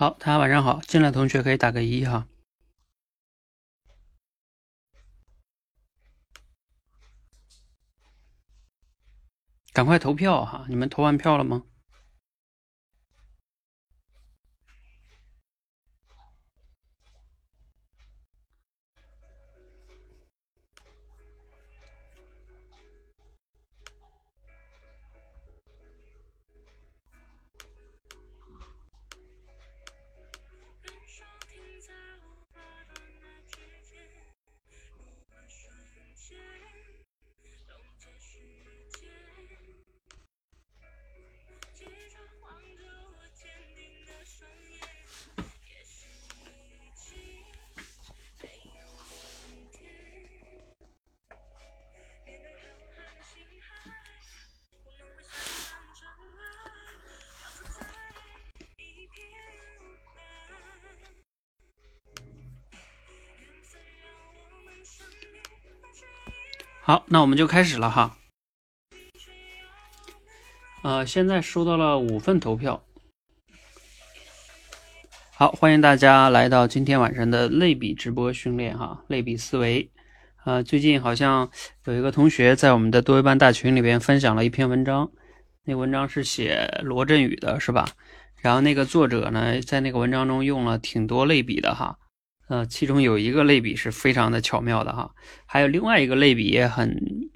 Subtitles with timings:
[0.00, 2.28] 好，大家晚上好，进来同学可以打个一哈。
[9.72, 10.64] 赶快投票哈！
[10.68, 11.64] 你们投完票了吗？
[66.88, 68.16] 好，那我们就开始了哈。
[70.82, 72.82] 呃，现在收到了五份投票。
[75.34, 79.90] 好，欢迎大家来到今天晚上的类比直播训练哈，类比思维。
[80.46, 81.50] 呃，最近好像
[81.84, 85.10] 有一个同学在我们的多维班大群里边分享了一篇文章，
[85.66, 87.86] 那文章是写罗振宇的，是吧？
[88.40, 91.98] 然后那个作者呢，在那个文章中用了挺多类比的哈。
[92.48, 95.12] 呃，其中有一个类比是非常的巧妙的哈，
[95.44, 97.28] 还有另外一个类比也很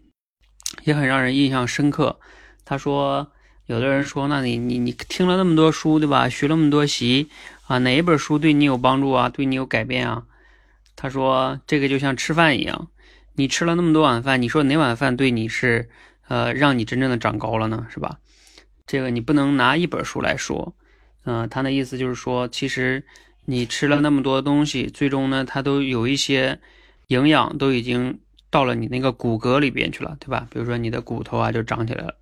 [0.84, 2.18] 也很让人印象深刻。
[2.64, 3.30] 他说，
[3.66, 6.30] 有的人说，那你你你听了那么多书，对吧？
[6.30, 7.28] 学了那么多习
[7.66, 9.28] 啊，哪一本书对你有帮助啊？
[9.28, 10.24] 对你有改变啊？
[10.96, 12.88] 他说，这个就像吃饭一样，
[13.34, 15.90] 你吃了那么多碗饭，你说哪碗饭对你是
[16.26, 17.86] 呃让你真正的长高了呢？
[17.90, 18.18] 是吧？
[18.86, 20.74] 这个你不能拿一本书来说。
[21.24, 23.04] 嗯，他的意思就是说，其实。
[23.44, 26.60] 你吃了那么多东西，最终呢，它都有一些
[27.08, 28.20] 营养都已经
[28.50, 30.46] 到了你那个骨骼里边去了，对吧？
[30.50, 32.14] 比如说你的骨头啊就长起来了。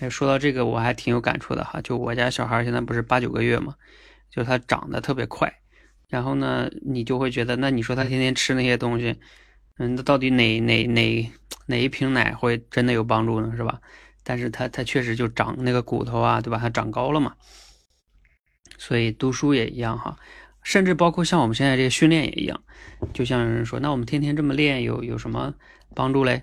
[0.00, 3.74] 哎，说到这个我还挺有感触的哈，就我家小孩现在不是八九个月嘛，
[4.30, 5.52] 就他长得特别快，
[6.08, 9.16] 然后呢，你就会觉得，那你说他天天吃那些东西，
[9.78, 11.32] 嗯，那到底哪哪哪
[11.66, 13.52] 哪一瓶奶会真的有帮助呢？
[13.56, 13.80] 是吧？
[14.22, 16.58] 但是他他确实就长那个骨头啊，对吧？
[16.58, 17.34] 他长高了嘛。
[18.78, 20.16] 所以读书也一样哈，
[20.62, 22.62] 甚至包括像我们现在这个训练也一样，
[23.12, 25.54] 就像有人说，那我们天天这么练有有什么
[25.94, 26.42] 帮助嘞？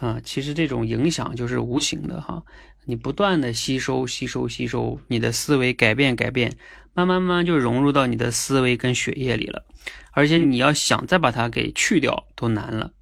[0.00, 2.42] 啊，其实这种影响就是无形的哈，
[2.84, 6.56] 你不断的吸收吸收吸收，你的思维改变改变，
[6.92, 9.64] 慢慢慢慢就融入到你的思维跟血液里了，
[10.12, 12.92] 而且你要想再把它给去掉都难了，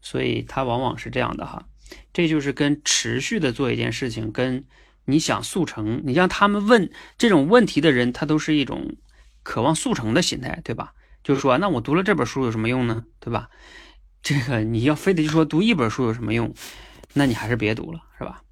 [0.00, 1.66] 所以它往往是这样的哈，
[2.12, 4.64] 这就是跟持续的做一件事情跟。
[5.10, 8.96] 你想速成，你像他们问这种问题的人，他都是一种
[9.42, 10.92] 渴望速成的心态，对吧？
[11.22, 13.04] 就是说，那我读了这本书有什么用呢？
[13.18, 13.50] 对吧？
[14.22, 16.54] 这个你要非得就说读一本书有什么用，
[17.14, 18.42] 那你还是别读了，是吧？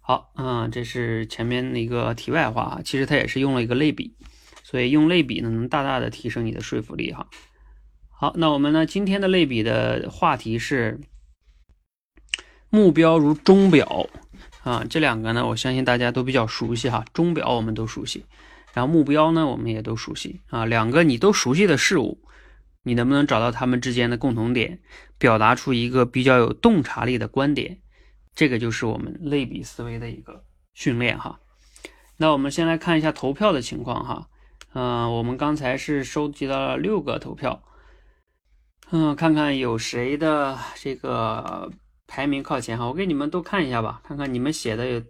[0.00, 4.16] 好，嗯，这是前面那个题外话，其实他也是用了一个类比，
[4.64, 7.28] 所以用类比呢，能大大的提升你的说服力哈。
[8.10, 11.00] 好，那我们呢，今天的类比的话题是
[12.68, 14.08] 目标如钟表。
[14.62, 17.04] 啊，这两个呢，我相信大家都比较熟悉哈。
[17.12, 18.24] 钟表我们都熟悉，
[18.72, 20.64] 然后目标呢，我们也都熟悉啊。
[20.64, 22.22] 两个你都熟悉的事物，
[22.84, 24.78] 你能不能找到它们之间的共同点，
[25.18, 27.80] 表达出一个比较有洞察力的观点？
[28.36, 31.40] 这个就是我们类比思维的一个训练哈。
[32.18, 34.28] 那我们先来看一下投票的情况哈。
[34.74, 37.64] 嗯，我们刚才是收集到了六个投票，
[38.92, 41.72] 嗯，看看有谁的这个。
[42.14, 45.02] 排名靠前哈，我给你们都看一下吧，看看你们写的有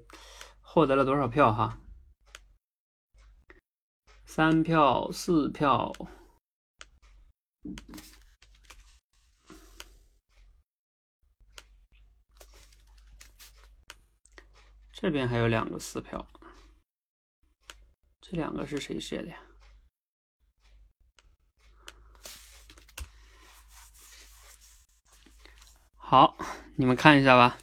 [0.61, 1.81] 获得了多少票哈。
[4.25, 5.93] 三票、四票，
[14.93, 16.25] 这边还有两个四票，
[18.21, 19.43] 这两个是谁写的呀？
[25.97, 26.37] 好，
[26.77, 27.59] 你们看一下吧。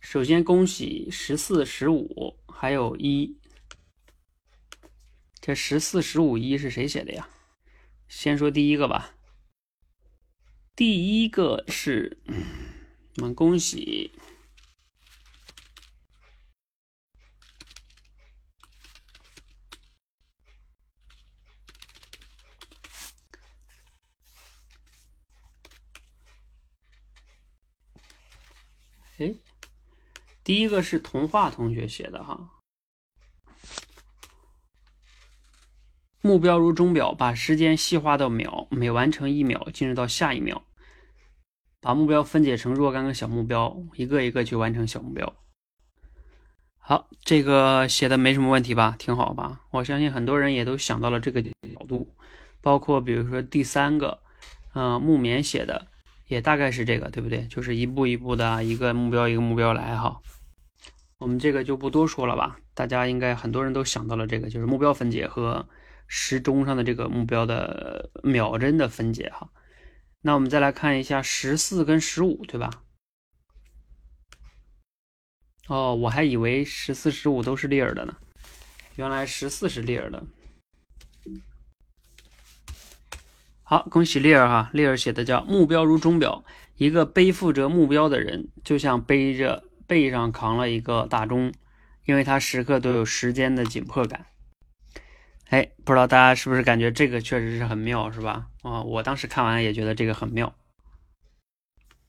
[0.00, 3.38] 首先恭喜十四、十五，还有一。
[5.40, 7.28] 这十四、十五、一是谁写的呀？
[8.08, 9.14] 先说第一个吧。
[10.74, 12.18] 第一个是，
[13.16, 14.10] 我们恭喜。
[29.18, 29.34] 哎，
[30.44, 32.50] 第一个是童话同学写的哈。
[36.20, 40.62] 目标如钟表，把时间细化到秒，每完成一秒，进入到下一秒，
[41.80, 45.34] 把目标分解成若干个小目标，一个一个去完成小目标。
[46.78, 51.50] 好，这个写的没什么问题吧，挺好吧，我相信很多人也都想到了这个角
[51.88, 52.14] 度，
[52.60, 54.22] 包括比如说第三个
[54.74, 55.88] 嗯木棉写的。
[56.28, 57.42] 也大概是这个，对不对？
[57.48, 60.20] 就是一步一步的一个目标一个目标来哈。
[61.18, 65.68] 我们这个就不多说了吧，大家应该很多人都想到了这个，就是目标分解和
[66.06, 69.50] 时钟上的这个目标的秒针的分解哈。
[70.20, 72.70] 那我们再来看一下十四跟十五，对吧？
[75.66, 78.16] 哦，我还以为十四、十五都是利尔的呢，
[78.96, 80.22] 原来十四是利尔的。
[83.70, 86.42] 好，恭喜丽儿哈，丽儿写的叫目标如钟表，
[86.76, 89.62] 一个背负着目标的人，就像背着。
[89.86, 91.50] 背上扛了一个大钟，
[92.04, 94.26] 因为他时刻都有时间的紧迫感。
[95.48, 98.48] 哎，不知道大家是不是感觉这个确实是很妙，是吧？
[98.60, 100.54] 啊，我当时看完也觉得这个很妙。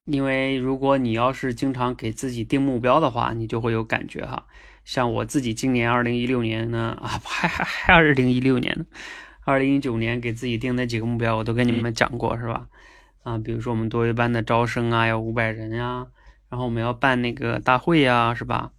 [0.04, 4.46] 因为如果你要是经常给自己定目标的话，你就会有感觉哈。
[4.84, 8.86] 像我自己今年二零一六年呢，啊，还还还二零一六年呢，
[9.50, 12.68] 二零一九年给自己定的几个目标，我都跟你们讲过，是吧？
[13.24, 16.06] 啊，比如说我们多维班的招生啊，要五百人呀。
[16.50, 18.72] 然后我们要办那个大会呀，是吧？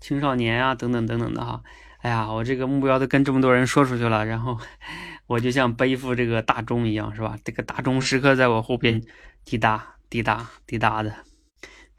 [0.00, 1.62] 青少年啊，等等等等的哈。
[1.98, 4.58] 哎呀，我这个目标都跟这么多人说出去了，然后
[5.28, 7.38] 我就像背负这个大钟一样，是吧？
[7.44, 9.02] 这个大钟时刻在我后边
[9.44, 11.14] 滴答滴答滴答的。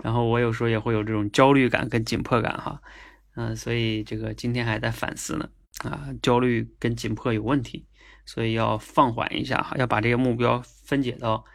[0.04, 2.82] 然后我有时候也会有这种焦虑感跟紧迫感哈。
[3.36, 5.48] 嗯，所以这个今天还在反思呢。
[5.84, 7.86] 啊，焦虑跟紧迫有问题，
[8.26, 11.46] 所以要放缓一下哈，要把这个目标分解到。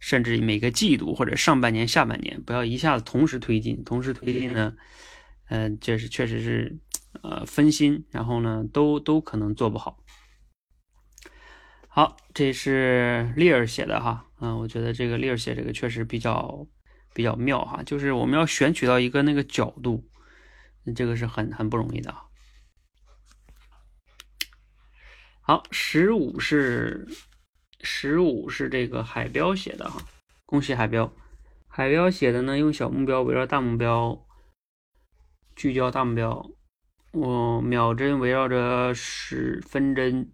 [0.00, 3.82] 甚至每个季度或者上半年、下半年，不要一下子同时推进。
[3.82, 4.76] 同时推进呢，
[5.48, 6.78] 嗯，这是确实是，
[7.20, 9.98] 呃，分心，然后呢，都都可能做不好。
[11.88, 16.64] 好，这是丽儿写的哈，嗯，我觉得这个丽儿写这个确实比较
[17.12, 20.08] 比较妙哈，就是我们要选取到一个那个角度，
[20.94, 22.14] 这个是很很不容易的。
[25.48, 27.08] 好，十五是。
[27.80, 30.02] 十五是这个海标写的哈，
[30.44, 31.10] 恭喜海标。
[31.66, 34.26] 海标写的呢，用小目标围绕大目标，
[35.56, 36.50] 聚焦大目标。
[37.12, 40.30] 我秒针围绕着十分针。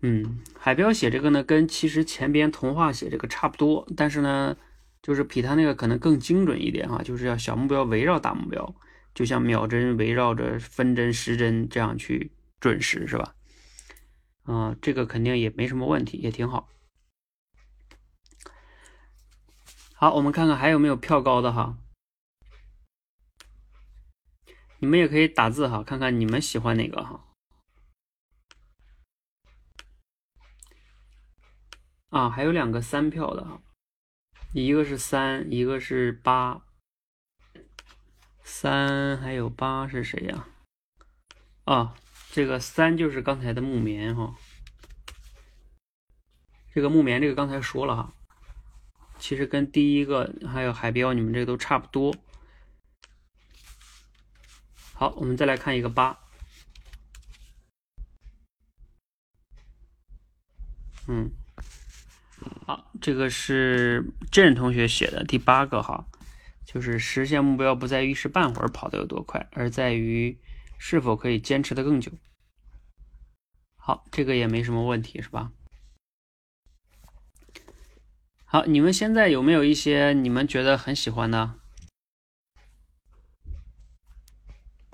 [0.00, 4.56] 嗯，海标写这个呢，跟其实前边童话写这个差不多，但是呢，
[5.02, 8.74] 就是比他那个可能更精准一点哈，就是要小目标围绕大目标，
[9.14, 13.34] 就像秒针围绕着分针、时针这样去准时，是吧？
[14.44, 16.68] 嗯，这个肯定也没什么问题，也挺好。
[19.94, 21.76] 好，我们看看还有没有票高的哈。
[24.78, 27.24] 你们也可以打字哈，看看你们喜欢哪个哈。
[32.10, 33.60] 啊，还有两个三票的哈，
[34.54, 36.64] 一个是三，一个是八。
[38.42, 40.48] 三还有八是谁呀？
[41.64, 41.94] 啊。
[42.38, 44.32] 这个三就是刚才的木棉哈，
[46.72, 48.14] 这个木棉这个刚才说了哈，
[49.18, 52.14] 其实跟第一个还有海标你们这个都差不多。
[54.92, 56.16] 好，我们再来看一个八，
[61.08, 61.32] 嗯，
[62.64, 66.06] 好，这个是郑同学写的第八个哈，
[66.64, 70.38] 就是实现目标不在于一时半会儿跑得有多快，而在于。
[70.80, 72.12] 是否可以坚持的更久？
[73.88, 75.50] 好，这个也没什么问题，是吧？
[78.44, 81.54] 好，你们现在有没有一些你们觉得很喜欢的？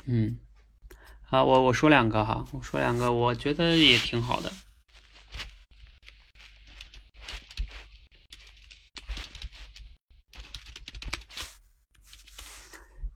[0.05, 0.39] 嗯，
[1.25, 4.53] 好，我我说两个哈，我说两个，我觉得也挺好的。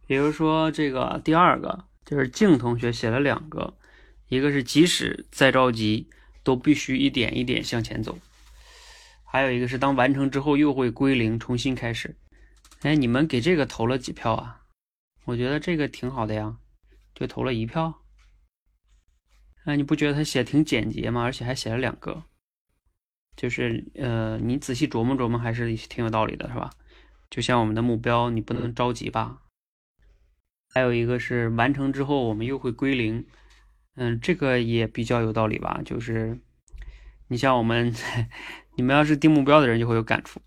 [0.09, 1.85] 比如说这个第二个。
[2.09, 3.78] 就是静同学写了两个，
[4.29, 6.09] 一个是即使再着急，
[6.43, 8.19] 都必须一点一点向前走，
[9.25, 12.17] 还有一个是当完成之后又会归零，重新开始。
[12.83, 14.63] 哎，你们给这个投了几票啊？
[15.25, 16.59] 我觉得这个挺好的呀，
[17.15, 18.03] 就投了一票。
[19.65, 21.23] 那你不觉得他写挺简洁吗？
[21.23, 22.25] 而且还写了两个，
[23.37, 26.71] 就是呃，你仔细琢磨琢磨，还是挺有道理的，是吧？
[27.29, 29.43] 就像我们的目标，你不能着急吧？
[30.73, 33.27] 还有一个是完成之后我们又会归零，
[34.01, 35.81] 嗯，这个也比较有道理吧？
[35.85, 36.39] 就是
[37.27, 37.93] 你像我们，
[38.77, 40.41] 你们要是定目标的人就会有感触。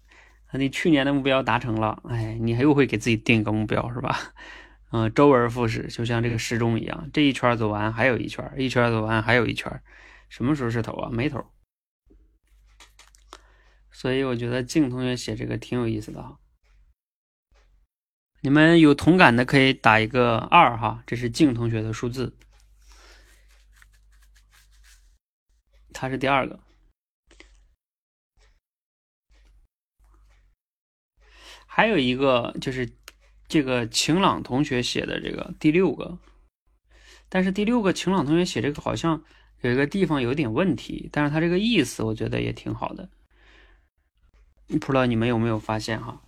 [0.54, 4.18] 你去年的目标达成了，哎，你还又会给自己定一个目标，是吧？
[4.92, 9.82] 嗯，周而复始，就像这个时钟一样，这一圈走完还有一圈，一圈走完还有一圈，
[10.30, 11.10] 什么时候是头啊？
[11.12, 11.46] 没头。
[13.92, 16.38] 所以我觉得静同学写这个挺有意思的哈。
[18.42, 22.36] 你们有同感的可以打一个二哈，这是静同学的数字，
[25.94, 26.60] 他是第二个。
[31.66, 32.92] 还有一个就是
[33.48, 36.18] 这个晴朗同学写的这个第六个，
[37.30, 39.24] 但是第六个晴朗同学写这个好像
[39.62, 43.10] 有一个地方有点问题，但是他这个意思我觉得也挺好的，
[44.68, 46.22] 不知道你们有没有发现哈？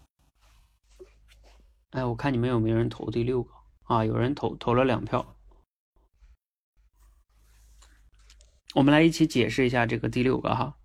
[1.90, 3.52] 哎，我看你们有没有人投第六个
[3.84, 4.06] 啊？
[4.06, 5.36] 有人投投了两票，
[8.74, 10.76] 我们来一起解释一下这个第六个哈。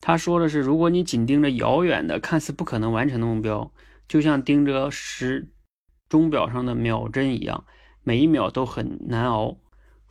[0.00, 3.72] 他说的是，如果你紧盯着遥远的、看似不可能完成的目标，
[4.06, 5.50] 就像盯着时
[6.08, 7.64] 钟表上的秒针一样，
[8.04, 9.56] 每一秒都很难熬。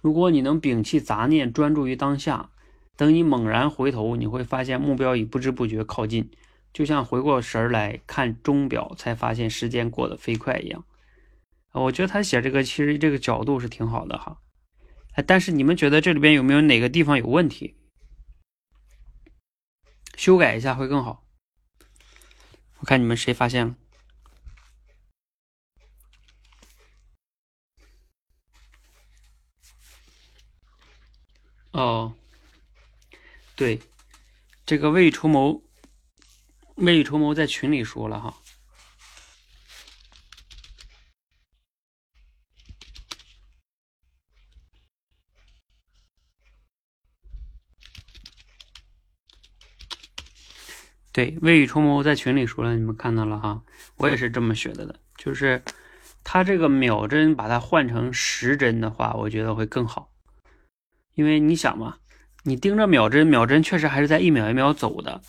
[0.01, 2.49] 如果你能摒弃杂念，专注于当下，
[2.97, 6.29] 等你猛然回头，你会发现目标已不知不觉靠近，
[6.73, 10.83] 就像回过神来看钟表，才发现时间过得飞快一样。
[11.71, 14.37] 我觉得他写这个其实这个角度是挺好的哈。
[15.15, 17.75] 哎，但是你们觉得这里边有没有哪个地方有问题？
[20.15, 21.25] 修改一下会更好。
[22.79, 23.75] 我看你们谁发现了？
[31.71, 32.13] 哦，
[33.55, 33.81] 对，
[34.65, 35.61] 这个未雨绸缪，
[36.75, 38.41] 未雨绸缪在群里说了哈。
[51.15, 53.61] 对，未雨绸缪在群里说了，你们看到了哈，
[53.95, 55.61] 我也是这么学的的，就是
[56.25, 60.09] 他这个秒针把它换成时针的话，我觉得会更好，
[61.13, 61.95] 因为你想嘛，
[62.43, 65.21] 你盯着秒针，秒针确实还是在一秒一秒走的，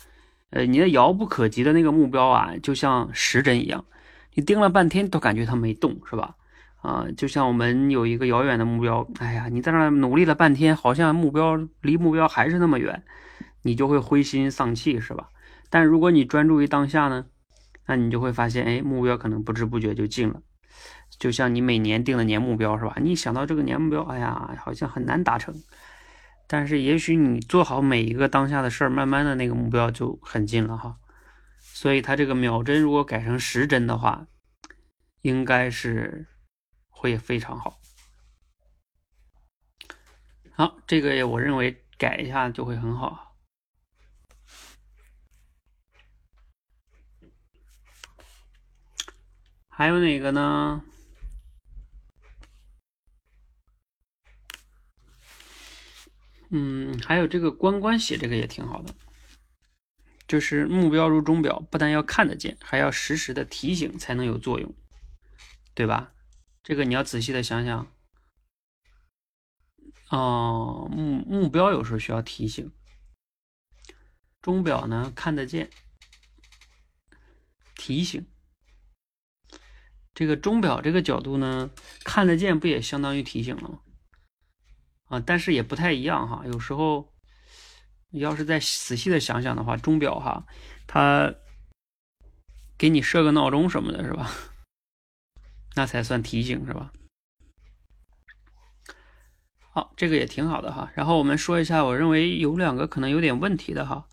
[0.49, 3.85] 呃，你的遥不可及的那个目标啊，就像时针一样，
[4.33, 6.35] 你盯了半天都感觉它没动，是吧？
[6.81, 13.01] 啊，就像我们有一个遥远的目标，哎呀，你在那努力了半天，好像目标离目标还是那么远，
[13.61, 15.29] 你就会灰心丧气，是吧？
[15.69, 17.25] 但如果你专注于当下呢，
[17.85, 20.41] 那你就会发现，哎，目标可能不知不觉就近了。
[21.17, 22.97] 就像你每年定的年目标是吧？
[23.01, 25.55] 你想到这个年目标，哎呀，好像很难达成。
[26.47, 30.97] 但是也许你做好每一个当下的事儿，慢慢的那个目标就很近了哈。
[31.59, 34.27] 所以它这个秒针如果改成时针的话，
[35.21, 36.25] 应该是
[36.89, 37.79] 会非常好。
[40.51, 43.26] 好，这个我认为改一下就会很好。
[49.77, 50.83] 还有哪个呢？
[56.49, 58.95] 嗯，还有这个关关写这个也挺好的，
[60.27, 64.73] 就是目标如钟表，不但要看得见，还要实时的提醒才能有作用，
[65.75, 66.11] 对吧？
[66.63, 67.93] 这个你要仔细的想想。
[70.09, 72.73] 哦，目目标有时候需要提醒，
[74.41, 75.69] 钟表呢看得见，
[77.75, 78.25] 提醒。
[80.17, 81.69] 这个钟表这个角度呢，
[82.03, 83.79] 看得见不也相当于提醒了吗？
[85.09, 86.41] 啊，但是也不太一样哈。
[86.47, 87.13] 有时候，
[88.09, 90.47] 要是再仔细的想想的话，钟表哈，
[90.87, 91.35] 它
[92.79, 94.31] 给你设个闹钟什么的，是吧？
[95.77, 96.91] 那才算提醒，是吧？
[99.69, 100.91] 好，这个也挺好的哈。
[100.95, 104.07] 然后我们说一下，我认为有两个可能有点问题的哈，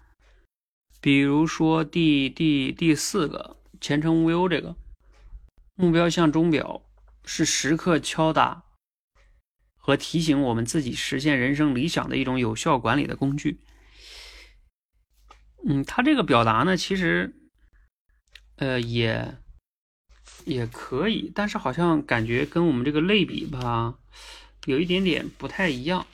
[1.00, 4.76] 比如说第第第四个前程无忧这个。
[5.74, 6.82] 目标像钟表，
[7.24, 8.64] 是时刻敲打
[9.76, 13.60] 和提醒我们自己实现人生理想的一种有效管理的工具。
[15.66, 17.34] 嗯，他这个表达呢，其实，
[18.56, 19.38] 呃，也
[20.44, 23.98] 也可以，但是好像感觉跟我们这个类比吧，
[24.66, 26.06] 有一点点不太一样。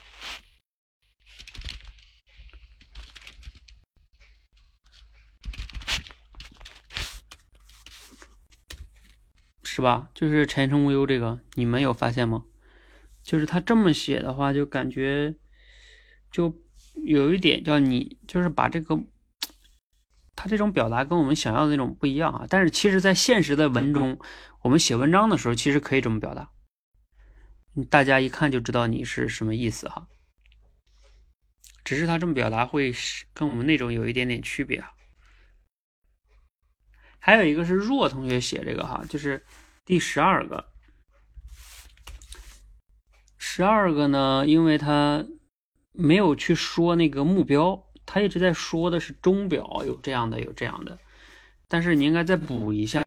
[9.73, 10.11] 是吧？
[10.15, 12.45] 就是前程无忧这个，你们有发现吗？
[13.23, 15.37] 就是他这么写的话，就感觉
[16.33, 16.61] 就
[17.05, 18.99] 有一点叫你，就是把这个
[20.35, 22.47] 他这种表达跟我们想要的那种不一样啊。
[22.51, 24.19] 但是其实，在现实的文中，
[24.63, 26.51] 我们写文章的时候，其实可以这么表达，
[27.89, 30.09] 大家一看就知道你是什么意思哈。
[31.85, 32.93] 只是他这么表达会
[33.33, 34.91] 跟我们那种有一点点区别啊。
[37.23, 39.45] 还有一个是若同学写这个哈，就是
[39.85, 40.73] 第十二个，
[43.39, 45.27] 十二个呢，因为他
[45.93, 50.99] 没有去说那个目标，他一直在说的是钟表有这样的有这样的，
[51.69, 53.05] 但是你应该再补一下，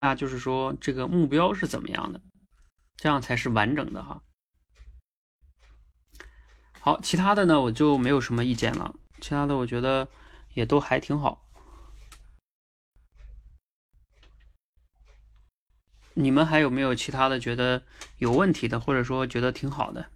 [0.00, 2.20] 那，就是说这个目标是怎么样的，
[2.96, 4.20] 这样才是完整的哈。
[6.80, 10.08] 好，其他的呢我就没有什么意见了，其他的我觉得
[10.54, 11.47] 也都还挺好。
[16.20, 17.80] 你们还有没有其他的觉得
[18.18, 20.06] 有问题的，或者说觉得挺好的？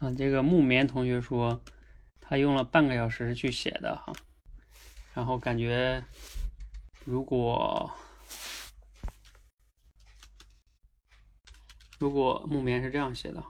[0.00, 1.62] 啊，这个木棉同学说，
[2.22, 4.10] 他用了半个小时去写的哈，
[5.12, 6.02] 然后感觉
[7.04, 7.92] 如果
[11.98, 13.44] 如果木棉是这样写的，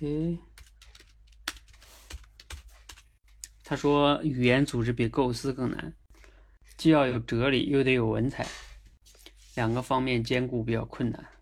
[0.00, 0.38] 诶，
[3.62, 5.92] 他说语言组织比构思更难，
[6.78, 8.46] 既要有哲理，又得有文采，
[9.54, 11.35] 两个方面兼顾比较困难。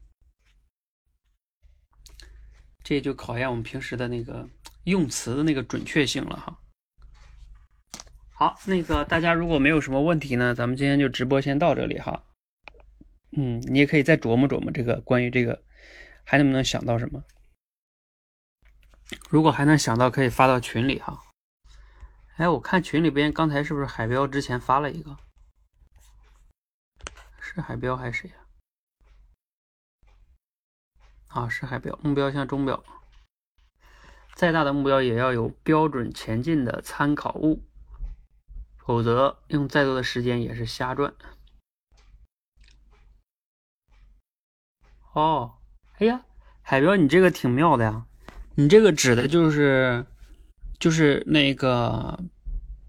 [2.84, 4.48] 这就考验我们平时的那个
[4.84, 6.60] 用词的那个准确性了哈。
[8.34, 12.22] 好，那个大家如果没有什么问题呢，咱们今天就直播先到这里哈。
[13.36, 15.62] 嗯，你也可以再琢磨琢磨这个关于这个
[16.24, 17.24] 还能不能想到什么。
[19.30, 21.18] 如果还能想到，可以发到群里哈。
[22.36, 25.16] 哎，我看群里边刚才是不是海标之前发了一个？
[27.40, 28.36] 是海标还是谁呀？
[31.34, 32.84] 啊是海标，目标像钟表，
[34.34, 37.64] 再大的目标也要有标准前进的参考物，
[38.78, 41.12] 否则用再多的时间也是瞎转。
[45.12, 45.54] 哦，
[45.98, 46.24] 哎呀，
[46.62, 48.06] 海标，你这个挺妙的呀，
[48.54, 50.06] 你这个指的就是，
[50.78, 52.16] 就是那个，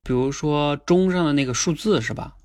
[0.04, 2.38] 比如说钟上的那个数字是吧？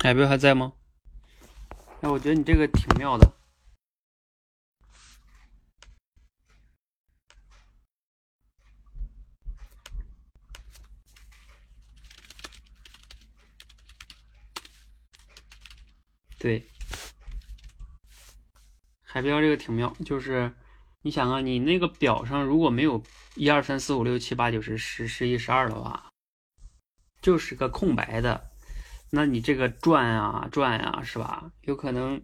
[0.00, 0.72] 海标还在吗？
[2.02, 3.32] 哎，我觉得你这个挺妙的。
[16.40, 16.66] 对，
[19.02, 20.52] 海标这个挺妙，就是
[21.02, 23.00] 你想啊，你那个表上如果没有
[23.36, 26.10] 一二三四五六七八九十十十一十二的话，
[27.20, 28.51] 就是个空白的。
[29.14, 31.52] 那你这个转啊转啊，是吧？
[31.64, 32.18] 有可能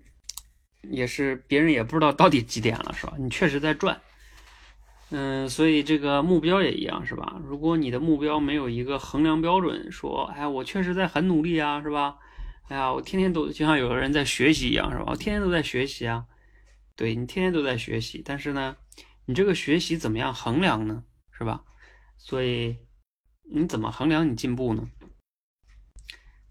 [0.80, 3.12] 也是别人也不知道到底几点了，是吧？
[3.18, 4.00] 你确实在转，
[5.10, 7.38] 嗯，所以这个目标也一样，是吧？
[7.44, 12.16] 如果你的目标没有一个衡量标准，说，哎，我确实在很努力啊，是吧？
[12.68, 15.04] 哎呀，我天天都就像有个人在学习一样，是吧？
[15.08, 16.24] 我天天都在学习啊，
[16.96, 18.74] 对你天天都在学习，但是呢，
[19.26, 21.04] 你这个学习怎么样衡量呢？
[21.32, 21.64] 是吧？
[22.16, 22.78] 所以
[23.52, 24.88] 你怎么衡量你进步呢？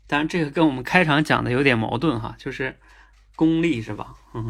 [0.08, 2.78] 当然，这个跟我们开场讲的有点矛盾哈，就是
[3.36, 4.16] 功利是吧？
[4.34, 4.50] 嗯，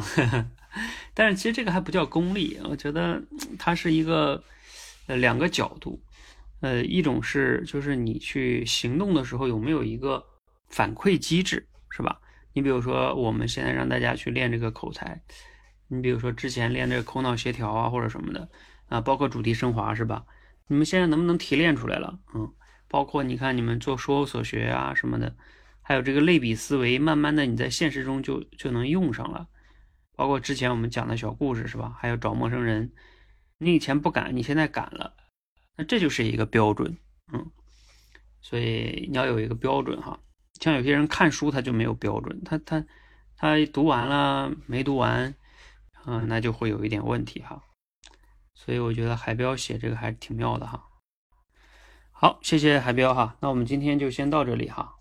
[1.15, 3.19] 但是其实这个还不叫功利，我觉得
[3.57, 4.43] 它是一个
[5.07, 5.99] 呃两个角度，
[6.61, 10.23] 呃，一种是就是你去行动的时候有没有一个
[10.69, 12.19] 反馈机制是吧？
[12.53, 15.19] 你比如说我们现在让大家去练这个口才，
[15.87, 18.47] 你比如说之前练这个口脑协调啊或者什么的
[18.89, 20.23] 啊，包括主题升华是吧？
[20.67, 22.19] 你们现在能不能提炼出来了？
[22.35, 22.53] 嗯。
[22.87, 25.35] 包括你看，你们做说所学啊什么的，
[25.81, 29.47] 还有这个类比思维，慢慢的你在现实中就就能用上了。
[30.15, 31.95] 包括之前我们讲的小故事是吧？
[31.99, 32.91] 还有找陌生人，
[33.57, 35.13] 你以前不敢，你现在敢了，
[35.75, 36.97] 那这就是一个标准，
[37.31, 37.51] 嗯。
[38.39, 40.19] 所以你要有一个标准哈。
[40.61, 42.85] 像有些人看书他就没有标准，他他
[43.35, 45.35] 他读完了没读完，
[46.05, 47.61] 嗯，那就会有一点问题哈。
[48.55, 50.86] 所以我觉得海标写这个还是挺妙的哈。
[52.19, 54.96] 好，谢谢海彪哈，那我们今天就先到这里哈。